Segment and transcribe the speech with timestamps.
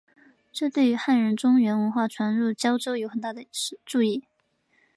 [0.51, 3.45] 这对于汉人中原文化传入交州有很大的
[3.85, 4.23] 助益。